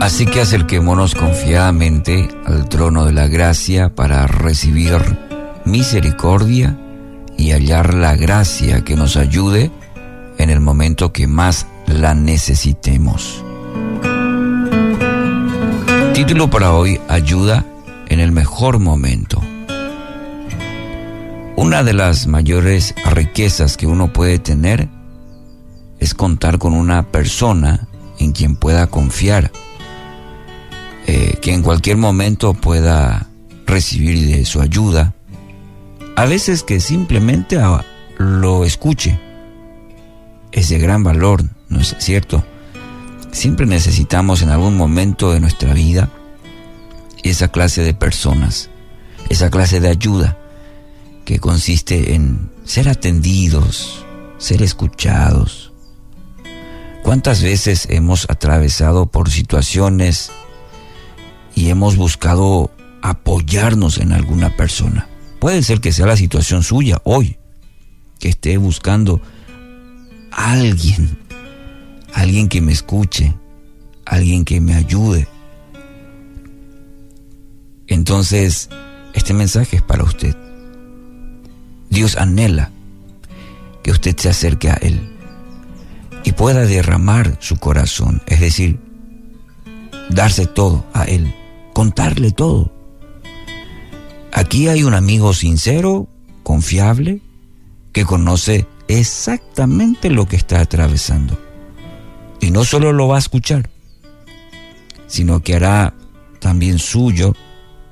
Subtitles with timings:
[0.00, 4.98] Así que acerquémonos confiadamente al trono de la gracia para recibir
[5.64, 6.78] misericordia
[7.38, 9.70] y hallar la gracia que nos ayude
[10.36, 13.42] en el momento que más la necesitemos.
[16.12, 17.64] Título para hoy, Ayuda
[18.08, 19.40] en el mejor momento.
[21.56, 24.88] Una de las mayores riquezas que uno puede tener
[26.04, 29.50] es contar con una persona en quien pueda confiar,
[31.06, 33.30] eh, que en cualquier momento pueda
[33.66, 35.14] recibir de su ayuda,
[36.14, 37.58] a veces que simplemente
[38.18, 39.18] lo escuche.
[40.52, 42.44] Es de gran valor, ¿no es cierto?
[43.32, 46.10] Siempre necesitamos en algún momento de nuestra vida
[47.22, 48.68] esa clase de personas,
[49.30, 50.36] esa clase de ayuda
[51.24, 54.04] que consiste en ser atendidos,
[54.36, 55.73] ser escuchados.
[57.04, 60.32] ¿Cuántas veces hemos atravesado por situaciones
[61.54, 62.70] y hemos buscado
[63.02, 65.06] apoyarnos en alguna persona?
[65.38, 67.36] Puede ser que sea la situación suya hoy,
[68.18, 69.20] que esté buscando
[70.32, 71.18] a alguien,
[72.14, 73.34] alguien que me escuche,
[74.06, 75.28] alguien que me ayude.
[77.86, 78.70] Entonces,
[79.12, 80.34] este mensaje es para usted.
[81.90, 82.70] Dios anhela
[83.82, 85.13] que usted se acerque a Él
[86.24, 88.80] y pueda derramar su corazón, es decir,
[90.10, 91.32] darse todo a Él,
[91.74, 92.72] contarle todo.
[94.32, 96.08] Aquí hay un amigo sincero,
[96.42, 97.20] confiable,
[97.92, 101.38] que conoce exactamente lo que está atravesando.
[102.40, 103.70] Y no solo lo va a escuchar,
[105.06, 105.94] sino que hará
[106.40, 107.34] también suyo,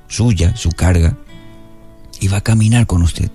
[0.07, 1.17] suya, su carga,
[2.19, 3.31] y va a caminar con usted.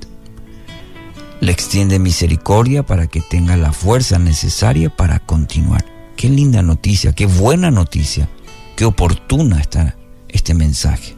[1.41, 5.85] Le extiende misericordia para que tenga la fuerza necesaria para continuar.
[6.17, 8.29] Qué linda noticia, qué buena noticia,
[8.77, 9.97] qué oportuna está
[10.29, 11.15] este mensaje.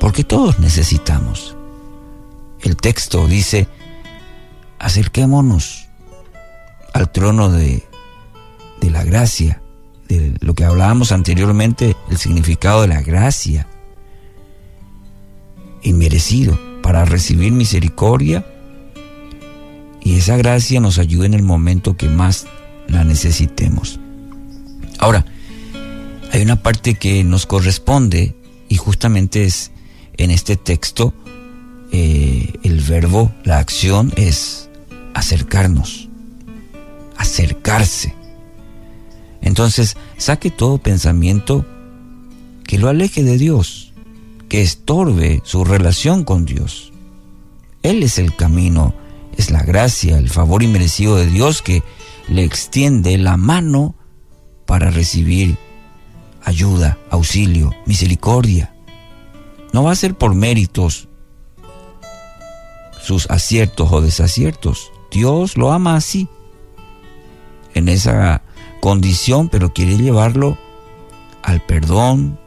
[0.00, 1.56] Porque todos necesitamos.
[2.60, 3.68] El texto dice,
[4.80, 5.86] acerquémonos
[6.92, 7.84] al trono de,
[8.80, 9.62] de la gracia,
[10.08, 13.68] de lo que hablábamos anteriormente, el significado de la gracia,
[15.82, 18.44] inmerecido, para recibir misericordia
[20.06, 22.46] y esa gracia nos ayude en el momento que más
[22.86, 23.98] la necesitemos.
[25.00, 25.26] Ahora,
[26.32, 28.36] hay una parte que nos corresponde
[28.68, 29.72] y justamente es
[30.16, 31.12] en este texto
[31.90, 34.70] eh, el verbo, la acción es
[35.12, 36.08] acercarnos,
[37.16, 38.14] acercarse.
[39.40, 41.66] Entonces, saque todo pensamiento
[42.62, 43.92] que lo aleje de Dios,
[44.48, 46.92] que estorbe su relación con Dios.
[47.82, 48.94] Él es el camino,
[49.36, 51.82] es la gracia, el favor inmerecido de Dios que
[52.28, 53.94] le extiende la mano
[54.66, 55.58] para recibir
[56.42, 58.74] ayuda, auxilio, misericordia.
[59.72, 61.08] No va a ser por méritos
[63.02, 64.90] sus aciertos o desaciertos.
[65.10, 66.28] Dios lo ama así,
[67.74, 68.42] en esa
[68.80, 70.58] condición, pero quiere llevarlo
[71.42, 72.38] al perdón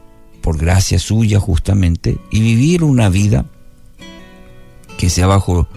[0.42, 3.46] por gracia suya justamente y vivir una vida
[4.98, 5.68] que sea bajo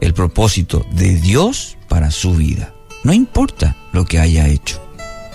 [0.00, 2.74] el propósito de Dios para su vida.
[3.04, 4.80] No importa lo que haya hecho.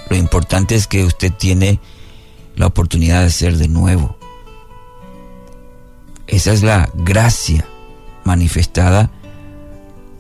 [0.10, 1.80] Lo importante es que usted tiene
[2.56, 4.18] la oportunidad de ser de nuevo.
[6.28, 7.66] Esa es la gracia
[8.24, 9.12] manifestada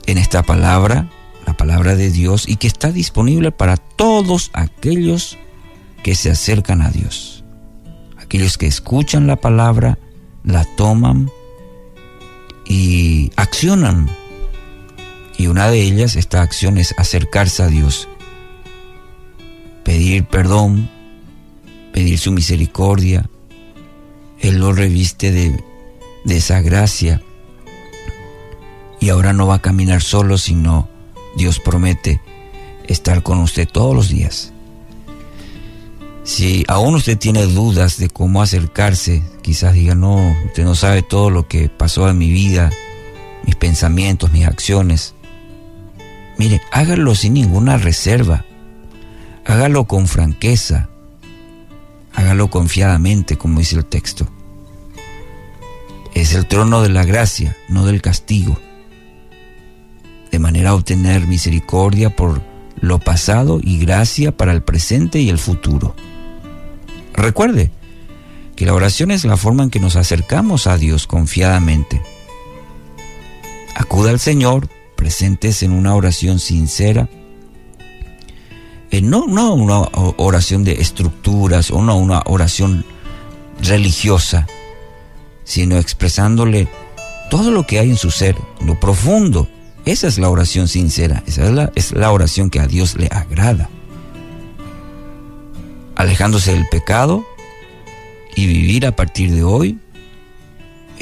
[0.06, 1.10] en esta palabra,
[1.46, 5.38] la palabra de Dios, y que está disponible para todos aquellos
[6.04, 7.44] que se acercan a Dios.
[8.18, 9.98] Aquellos que escuchan la palabra,
[10.44, 11.30] la toman
[12.66, 14.10] y accionan.
[15.44, 18.08] Y una de ellas, esta acción es acercarse a Dios,
[19.84, 20.90] pedir perdón,
[21.92, 23.30] pedir su misericordia.
[24.40, 25.62] Él lo reviste de,
[26.30, 27.22] esa gracia
[29.02, 30.88] y ahora no va a caminar solo, sino
[31.36, 32.22] Dios promete
[32.88, 34.54] estar con usted todos los días.
[36.24, 41.30] Si aún usted tiene dudas de cómo acercarse, quizás diga, no, usted no sabe todo
[41.30, 42.72] lo que pasó en mi vida,
[43.46, 45.16] mis pensamientos, mis acciones.
[46.38, 48.46] Mire, hágalo sin ninguna reserva,
[49.46, 50.90] hágalo con franqueza,
[52.14, 54.28] hágalo confiadamente, como dice el texto.
[56.14, 58.58] Es el trono de la gracia, no del castigo
[60.34, 62.42] de manera a obtener misericordia por
[62.82, 65.96] lo pasado y gracia para el presente y el futuro.
[67.14, 67.70] Recuerde
[68.56, 72.02] que la oración es la forma en que nos acercamos a Dios confiadamente.
[73.76, 77.10] Acuda al Señor, presentes en una oración sincera,
[78.92, 79.80] eh, no, no una
[80.18, 82.86] oración de estructuras o no una oración
[83.62, 84.48] religiosa,
[85.44, 86.68] sino expresándole
[87.30, 89.48] todo lo que hay en su ser, lo profundo.
[89.86, 93.08] Esa es la oración sincera, esa es la, es la oración que a Dios le
[93.08, 93.70] agrada.
[95.96, 97.26] Alejándose del pecado
[98.36, 99.80] y vivir a partir de hoy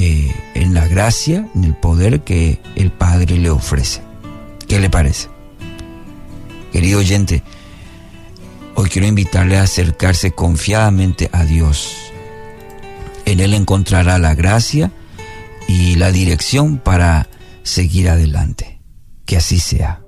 [0.04, 4.00] eh, en la gracia, en el poder que el Padre le ofrece.
[4.66, 5.28] ¿Qué le parece?
[6.72, 7.44] Querido oyente,
[8.74, 11.96] hoy quiero invitarle a acercarse confiadamente a Dios.
[13.26, 14.90] En Él encontrará la gracia
[15.68, 17.28] y la dirección para
[17.62, 18.80] seguir adelante.
[19.24, 20.01] Que así sea.